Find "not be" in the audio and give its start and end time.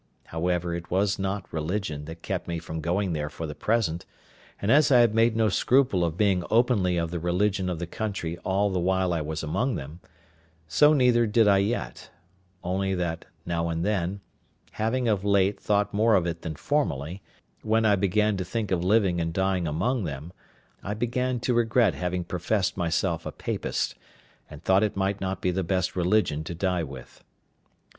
25.21-25.51